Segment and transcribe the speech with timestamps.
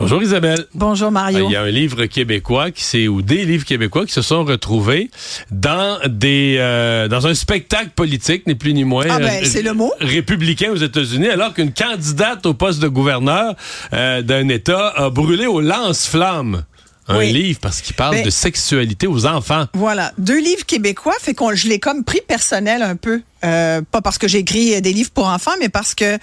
[0.00, 0.64] Bonjour Isabelle.
[0.74, 1.46] Bonjour Mario.
[1.46, 4.44] Il y a un livre québécois qui c'est ou des livres québécois qui se sont
[4.44, 5.10] retrouvés
[5.50, 9.04] dans des euh, dans un spectacle politique ni plus ni moins.
[9.10, 9.92] Ah ben, euh, c'est le mot.
[10.00, 13.54] Républicain aux États-Unis, alors qu'une candidate au poste de gouverneur
[13.92, 16.64] euh, d'un État a brûlé au lance-flammes
[17.06, 17.32] un Oui.
[17.32, 19.66] livre parce qu'il parle Ben, de sexualité aux enfants.
[19.74, 23.20] Voilà, deux livres québécois, fait qu'on je l'ai comme pris personnel un peu.
[23.44, 26.18] Euh, pas parce que euh, des livres pour enfants, mais parce que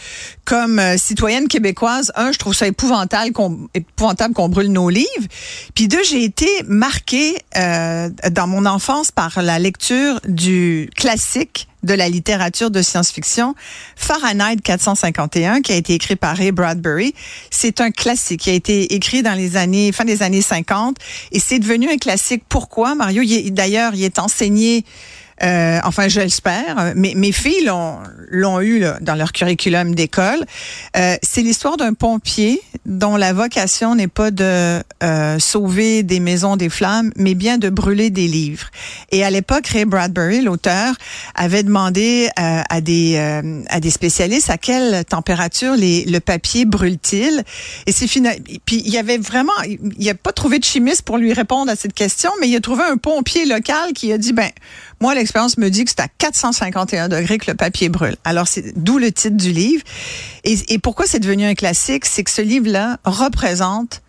[0.46, 5.08] comme euh, citoyenne québécoise, un, je trouve ça épouvantable qu'on épouvantable qu'on brûle nos livres.
[5.74, 11.94] Puis deux, j'ai été marquée euh, dans mon enfance par la lecture du classique de
[11.94, 13.56] la littérature de science-fiction,
[13.96, 17.14] Fahrenheit 451, qui a été écrit par Ray Bradbury.
[17.50, 20.98] C'est un classique qui a été écrit dans les années, fin des années 50,
[21.32, 22.44] et c'est devenu un classique.
[22.50, 23.24] Pourquoi, Mario?
[23.52, 24.84] D'ailleurs, il est enseigné
[25.44, 26.94] euh, enfin, je l'espère.
[26.96, 28.00] Mais mes filles l'ont
[28.30, 30.44] l'ont eu là, dans leur curriculum d'école.
[30.96, 36.58] Euh, c'est l'histoire d'un pompier dont la vocation n'est pas de euh, sauver des maisons
[36.58, 38.68] des flammes, mais bien de brûler des livres.
[39.12, 40.94] Et à l'époque, Ray Bradbury, l'auteur,
[41.36, 46.66] avait demandé euh, à des euh, à des spécialistes à quelle température les, le papier
[46.66, 47.44] brûle-t-il?
[47.86, 48.36] Et c'est fina-
[48.66, 49.54] Puis il y avait vraiment,
[49.98, 52.60] il a pas trouvé de chimiste pour lui répondre à cette question, mais il a
[52.60, 54.50] trouvé un pompier local qui a dit ben
[55.00, 58.16] moi, l'expérience me dit que c'est à 451 degrés que le papier brûle.
[58.24, 59.84] Alors, c'est d'où le titre du livre.
[60.44, 62.06] Et, et pourquoi c'est devenu un classique?
[62.06, 64.02] C'est que ce livre-là représente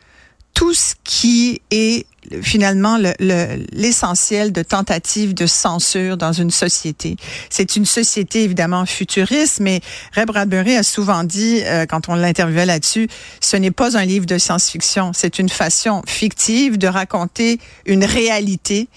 [0.54, 2.06] tout ce qui est
[2.42, 7.16] finalement le- le- l'essentiel de tentatives de censure dans une société.
[7.48, 9.80] C'est une société évidemment futuriste, mais
[10.12, 13.08] Ray Bradbury a souvent dit, euh, quand on l'interviewait là-dessus,
[13.40, 18.88] ce n'est pas un livre de science-fiction, c'est une façon fictive de raconter une réalité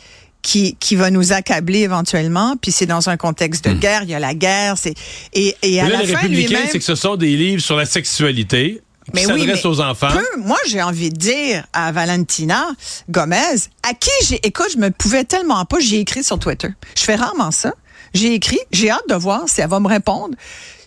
[0.42, 2.56] qui, qui va nous accabler éventuellement.
[2.62, 4.04] Puis c'est dans un contexte de guerre.
[4.04, 4.78] Il y a la guerre.
[4.78, 4.94] C'est
[5.34, 7.62] et, et à Mais là, la les fin républicains, c'est que ce sont des livres
[7.62, 10.10] sur la sexualité qui Mais oui, mais aux enfants.
[10.12, 12.68] peu- moi, j'ai envie de dire à Valentina
[13.10, 16.70] Gomez, à qui j'ai, écoute, je me pouvais tellement pas, j'ai écrit sur Twitter.
[16.96, 17.74] Je fais rarement ça.
[18.14, 20.36] J'ai écrit, j'ai hâte de voir si elle va me répondre.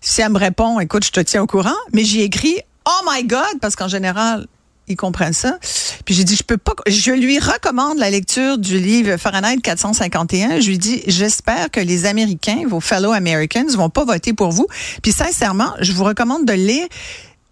[0.00, 1.74] Si elle me répond, écoute, je te tiens au courant.
[1.92, 4.46] Mais j'ai écrit, oh my God, parce qu'en général,
[4.88, 5.58] ils comprennent ça.
[6.04, 10.60] Puis j'ai dit, je peux pas, je lui recommande la lecture du livre Fahrenheit 451.
[10.60, 14.66] Je lui dis, j'espère que les Américains, vos fellow Americans, vont pas voter pour vous.
[15.02, 16.86] Puis sincèrement, je vous recommande de lire.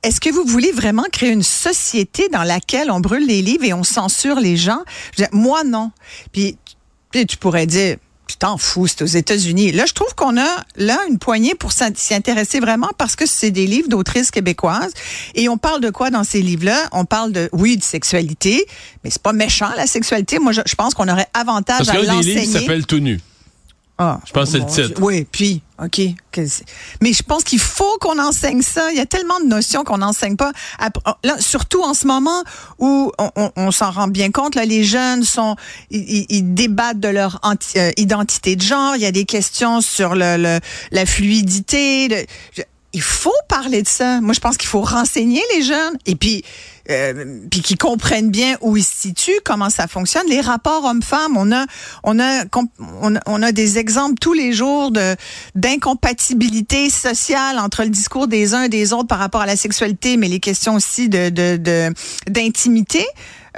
[0.02, 3.72] Est-ce que vous voulez vraiment créer une société dans laquelle on brûle les livres et
[3.72, 4.82] on censure les gens?
[5.16, 5.92] Je dis, moi, non.
[6.32, 6.58] Puis
[7.12, 7.96] tu pourrais dire,
[8.32, 9.72] tu t'en fous, c'est aux États-Unis.
[9.72, 13.50] Là, je trouve qu'on a là une poignée pour s'y intéresser vraiment parce que c'est
[13.50, 14.92] des livres d'autrices québécoises.
[15.34, 16.88] Et on parle de quoi dans ces livres-là?
[16.92, 18.66] On parle de, oui, de sexualité,
[19.04, 20.38] mais c'est pas méchant, la sexualité.
[20.38, 22.46] Moi, je, je pense qu'on aurait avantage Parce à l'enseigner.
[22.46, 23.20] s'appellent Tout nu.
[23.98, 25.00] Ah, Je pense que c'est le titre.
[25.02, 26.00] Oui, puis, OK.
[27.00, 28.90] Mais je pense qu'il faut qu'on enseigne ça.
[28.90, 30.50] Il y a tellement de notions qu'on n'enseigne pas.
[31.22, 32.42] Là, surtout en ce moment
[32.78, 35.56] où on, on- on s'en rend bien compte, là, les jeunes sont,
[35.90, 38.96] ils, débattent de leur anti- euh, identité de genre.
[38.96, 40.60] Il y a des questions sur le, le-
[40.90, 42.08] la fluidité.
[42.08, 44.20] le- il faut parler de ça.
[44.20, 46.44] Moi, je pense qu'il faut renseigner les jeunes et puis,
[46.90, 50.26] euh, puis qu'ils comprennent bien où ils se situent, comment ça fonctionne.
[50.28, 51.64] Les rapports hommes-femmes, on a,
[52.04, 52.44] on a,
[53.26, 55.14] on a, des exemples tous les jours de
[55.54, 60.16] d'incompatibilité sociale entre le discours des uns et des autres par rapport à la sexualité,
[60.16, 61.92] mais les questions aussi de de- de-
[62.30, 63.04] d'intimité.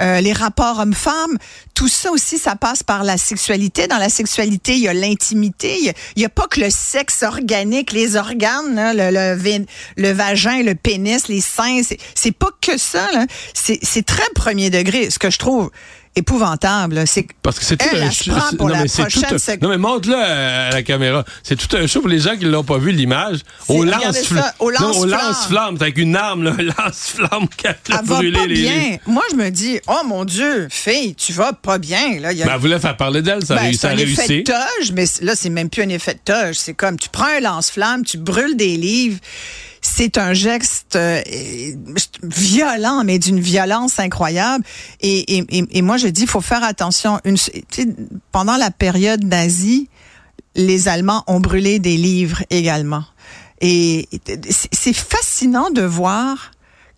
[0.01, 1.37] Euh, les rapports hommes-femmes,
[1.73, 3.87] tout ça aussi, ça passe par la sexualité.
[3.87, 5.77] Dans la sexualité, il y a l'intimité.
[5.79, 9.65] Il n'y a, pas que le sexe organique, les organes, là, le, le,
[9.97, 11.81] le vagin, le pénis, les seins.
[11.83, 13.07] C'est- pas que ça.
[13.53, 15.71] c'est très premier degré, ce que je trouve
[16.15, 17.03] épouvantable.
[17.07, 19.77] C'est Parce que c'est tout un prend pour non, la prochaine tout un- Non, mais
[19.77, 21.23] montre-le à la caméra.
[21.43, 23.39] C'est tout un show pour les gens qui l'ont pas vu, l'image.
[23.67, 24.51] Au lance-flamme.
[24.59, 25.75] au lance-flamme.
[25.77, 28.97] C'est avec une arme, là, lance-flamme qui a elle va brûlé pas les bien.
[29.05, 32.19] Moi, je me dis, oh mon Dieu, fille, tu vas pas bien.
[32.19, 33.97] Là, y a Ben, elle voulait faire parler d'elle, ça a Ben, réussi c'est un
[33.97, 36.55] effet de toge, mais là, c'est même plus un effet de toge.
[36.55, 39.19] C'est comme tu prends un lance-flamme, tu brûles des livres.
[39.97, 41.21] C'est un geste euh,
[42.21, 44.65] violent, mais d'une violence incroyable.
[44.99, 47.21] Et, moi, je dis, il faut faire attention.
[48.33, 49.87] Pendant la période nazie,
[50.55, 53.05] les Allemands ont brûlé des livres également.
[53.61, 54.09] Et
[54.49, 56.51] c'est c'est fascinant de voir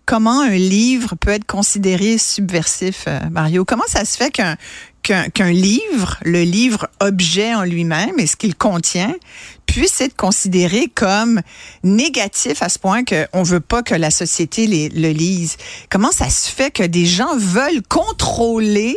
[0.04, 3.64] comment un livre peut être considéré subversif, euh, Mario.
[3.64, 4.56] Comment ça se fait qu'un
[5.02, 9.14] qu'un livre, le livre objet en lui-même et ce qu'il contient,
[9.66, 11.40] puisse être considéré comme
[11.82, 15.56] négatif à ce point qu'on veut pas que la société le lise.
[15.90, 18.96] Comment ça se fait que des gens veulent contrôler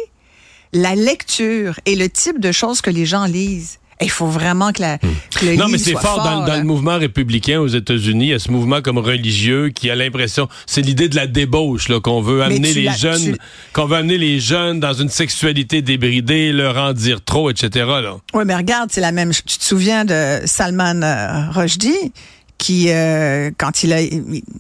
[0.73, 3.80] la lecture et le type de choses que les gens lisent?
[4.01, 5.57] Il faut vraiment que, la, que le Hmm.
[5.57, 8.25] Non, mais c'est fort, dans, le mouvement républicain aux États-Unis.
[8.25, 11.89] Il y a ce mouvement comme religieux qui a l'impression, c'est l'idée de la débauche
[11.89, 13.37] là qu'on veut amener les jeunes, tu-
[13.73, 17.69] qu'on veut amener les jeunes dans une sexualité débridée, leur en dire trop, etc.
[17.85, 18.15] Là.
[18.33, 19.31] Oui, mais regarde, c'est la même.
[19.33, 22.11] Tu te souviens de Salman euh, Rushdie?
[22.61, 23.97] Qui, euh, quand il a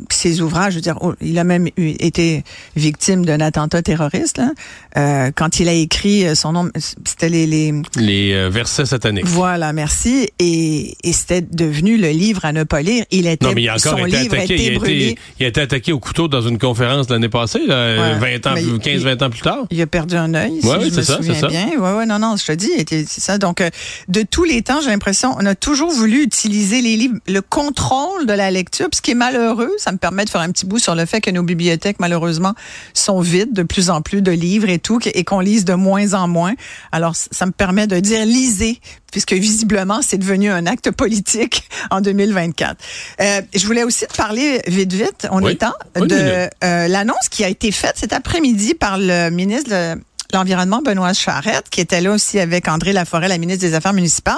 [0.09, 2.43] ses ouvrages, je veux dire, oh, il a même eu- été
[2.75, 4.39] victime d'un attentat terroriste.
[4.39, 4.49] Là.
[4.97, 6.69] Euh, quand il a écrit euh, son nom,
[7.05, 9.27] c'était les, les Les euh, versets sataniques.
[9.27, 13.05] voilà, merci, et, et c'était devenu le livre à ne pas lire.
[13.11, 14.53] Il était Non, mais il a encore son été livre attaqué.
[14.55, 17.61] était Il a été, il a été attaqué au couteau dans une conférence l'année passée,
[17.67, 19.65] là, Ouais, 20 ans, mais il- 15-20 ans plus tard.
[19.69, 21.49] Il a perdu un œil, si Ouais, oui, c'est ça, c'est ça.
[21.49, 21.67] bien.
[21.77, 23.37] Ouais, ouais, non, non, je te dis, c'est ça.
[23.37, 23.69] Donc, euh,
[24.07, 27.90] de tous les temps, j'ai l'impression, on a toujours voulu utiliser les livres, le contrôle
[28.25, 30.65] de la lecture, puis ce qui est malheureux, ça me permet de faire un petit
[30.65, 32.53] bout sur le fait que nos bibliothèques, malheureusement,
[32.93, 36.13] sont vides de plus en plus de livres et tout, et qu'on lise de moins
[36.13, 36.53] en moins.
[36.93, 38.79] Alors, ça me permet de dire lisez,
[39.11, 42.77] puisque visiblement, c'est devenu un acte politique en 2024.
[43.19, 45.51] Euh, je voulais aussi te parler vite, vite, on Oui.
[45.51, 50.01] est temps, de euh, l'annonce qui a été faite cet après-midi par le ministre de
[50.37, 54.35] l'Environnement, Benoît Charette, qui était là aussi avec André Laforêt, la ministre des Affaires municipales.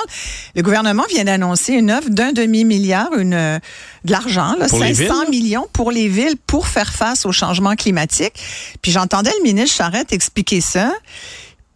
[0.55, 3.59] Le gouvernement vient d'annoncer une offre d'un demi-milliard, une
[4.05, 5.29] de l'argent, là, Pour les 500 villes?
[5.29, 8.33] millions pour les villes pour faire face au changement climatique.
[8.81, 10.91] Puis j'entendais le ministre Charette expliquer ça.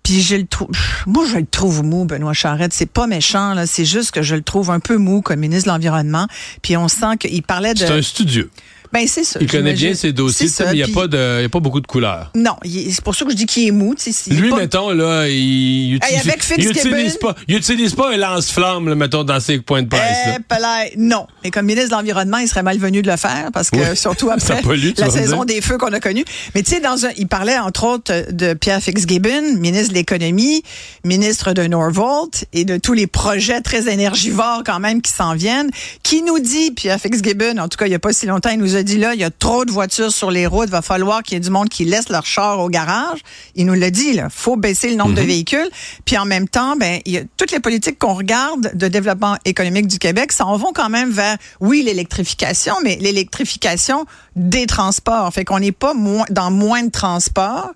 [0.03, 0.69] Puis je le trouve,
[1.05, 2.71] moi je le trouve mou, Benoît Charette.
[2.73, 5.65] C'est pas méchant là, c'est juste que je le trouve un peu mou comme ministre
[5.65, 6.27] de l'environnement.
[6.61, 8.49] Puis on sent qu'il parlait de, C'est un studieux.
[8.93, 9.39] Ben c'est ça.
[9.41, 11.49] Il connaît bien ses dossiers, C'est mais ça, il n'y a, pas de- y a
[11.49, 12.31] pas beaucoup de couleurs.
[12.35, 13.93] non, c'est pour ça que je dis qu'il est mou.
[13.93, 16.95] est Lui, pas- mettons, là, il utilise, avec il Fitzgibbon?
[16.95, 20.17] utilise pas, il utilise pas un lance-flamme, mettons, dans ses points de presse.
[20.39, 21.27] Eh, non.
[21.43, 23.83] Mais comme ministre de l'Environnement, il serait malvenu de le faire parce que Oui.
[23.95, 26.25] surtout Ça après pollue, la saison des feux qu'on a connue.
[26.55, 30.63] Mais tu sais, dans un, il parlait entre autres de Pierre Fitzgibbon, ministre de l'économie,
[31.03, 35.69] ministre de Norvolt et de tous les projets très énergivores quand même qui s'en viennent.
[36.03, 38.59] Qui nous dit, Pierre Fitzgibbon, en tout cas il y a pas si longtemps, il
[38.59, 41.23] nous a dit là, il y a trop de voitures sur les routes, va falloir
[41.23, 43.19] qu'il y ait du monde qui laisse leur char au garage.
[43.55, 45.69] Il nous l'a dit, là, faut baisser le nombre de véhicules.
[46.05, 49.37] Puis en même temps, ben, il y a toutes les politiques qu'on regarde de développement
[49.45, 55.33] économique du Québec, ça en vont quand même vers, oui, l'électrification, mais l'électrification des transports.
[55.33, 57.71] Fait qu'on n'est pas moins, dans moins de transports.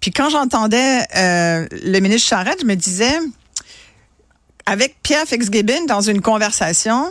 [0.00, 3.18] Puis quand j'entendais euh, le ministre Charette, je me disais,
[4.66, 7.06] avec Pierre Fitzgibbon dans une conversation,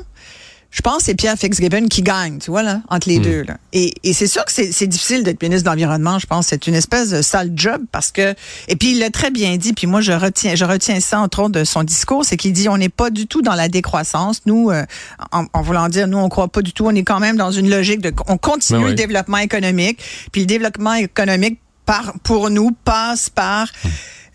[0.69, 3.43] je pense que c'est Pierre Fitzgibbon qui gagne, tu vois, là, entre les deux.
[3.43, 3.57] Là.
[3.73, 6.47] Et, et c'est sûr que c'est difficile d'être ministre de l'Environnement, je pense.
[6.47, 8.35] C'est une espèce de sale job parce que...
[8.67, 11.43] Et puis, il l'a très bien dit, puis moi, je retiens, je retiens ça, entre
[11.43, 14.41] autres, de son discours, c'est qu'il dit, on n'est pas du tout dans la décroissance.
[14.45, 14.83] Nous, euh,
[15.31, 17.51] en, en voulant dire, nous, on croit pas du tout, on est quand même dans
[17.51, 18.13] une logique de...
[18.27, 18.89] On continue Ben oui.
[18.91, 19.99] le développement économique,
[20.31, 23.67] puis le développement économique, par, pour nous, passe par...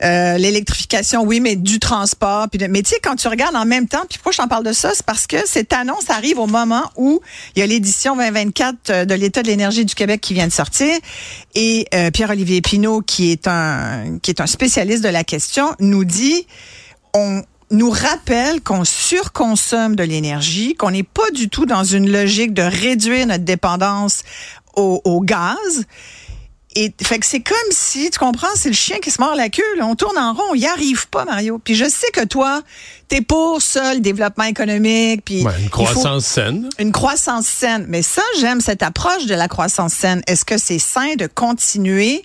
[0.03, 2.49] Euh, l'électrification, oui, mais du transport.
[2.49, 4.49] Puis de, mais tu sais, quand tu regardes en même temps, puis pourquoi je t'en
[4.49, 7.21] parle de ça, c'est parce que cette annonce arrive au moment où
[7.55, 10.93] il y a l'édition 2024 de l'État de l'énergie du Québec qui vient de sortir,
[11.55, 16.05] et euh, Pierre-Olivier Pinault, qui est un qui est un spécialiste de la question, nous
[16.05, 16.47] dit
[17.15, 22.55] on nous rappelle qu'on surconsomme de l'énergie, qu'on n'est pas du tout dans une logique
[22.55, 24.25] de réduire notre dépendance
[24.75, 25.87] au gaz.
[26.75, 29.49] Et fait que c'est comme si, tu comprends, c'est le chien qui se mord la
[29.49, 29.63] queue.
[29.79, 29.87] Là.
[29.87, 31.59] On tourne en rond, on y arrive pas, Mario.
[31.63, 32.63] Puis je sais que toi,
[33.09, 35.23] t'es pour ça, le développement économique.
[35.25, 36.69] Puis Ouais, une croissance saine.
[36.79, 37.85] une croissance saine.
[37.89, 40.23] Mais ça, j'aime cette approche de la croissance saine.
[40.27, 42.25] Est-ce que c'est sain de continuer?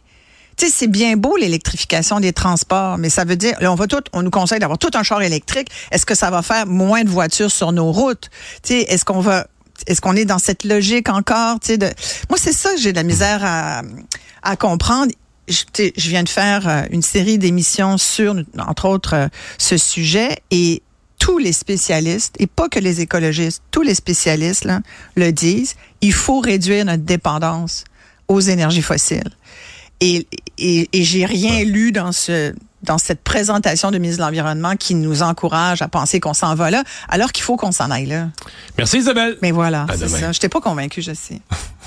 [0.58, 3.86] Tu sais, c'est bien beau l'électrification des transports, mais ça veut dire, là, on va
[3.86, 5.68] tout, on nous conseille d'avoir tout un char électrique.
[5.92, 8.30] Est-ce que ça va faire moins de voitures sur nos routes?
[8.64, 9.46] Tu sais, est-ce qu'on va,
[9.86, 11.60] est-ce qu'on est dans cette logique encore?
[11.60, 11.90] Tu sais, de,
[12.30, 13.82] moi, c'est ça que j'ai de la misère à,
[14.44, 15.12] à comprendre.
[15.48, 15.64] je,
[15.96, 20.82] je viens de faire euh, une série d'émissions sur, entre autres, euh, ce sujet et
[21.20, 24.82] tous les spécialistes, et pas que les écologistes, tous les spécialistes là,
[25.16, 27.86] le disent, il faut réduire notre dépendance
[28.28, 29.32] aux énergies fossiles.
[30.00, 30.28] Et,
[30.60, 32.54] et, et j'ai rien lu dans ce
[32.84, 36.70] dans cette présentation de mise de l'environnement qui nous encourage à penser qu'on s'en va
[36.70, 38.28] là, alors qu'il faut qu'on s'en aille là.
[38.78, 39.38] Merci Isabelle.
[39.42, 40.20] Mais voilà, c'est ça.
[40.32, 41.42] Je n'étais pas convaincue, je sais.